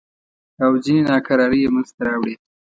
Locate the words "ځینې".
0.83-1.01